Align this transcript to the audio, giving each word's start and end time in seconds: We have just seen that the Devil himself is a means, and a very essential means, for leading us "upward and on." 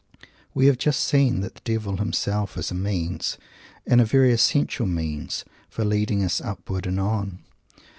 We 0.55 0.65
have 0.65 0.79
just 0.79 1.01
seen 1.01 1.41
that 1.41 1.53
the 1.53 1.61
Devil 1.63 1.97
himself 1.97 2.57
is 2.57 2.71
a 2.71 2.73
means, 2.73 3.37
and 3.85 4.01
a 4.01 4.03
very 4.03 4.31
essential 4.33 4.87
means, 4.87 5.45
for 5.69 5.85
leading 5.85 6.23
us 6.23 6.41
"upward 6.41 6.87
and 6.87 6.99
on." 6.99 7.43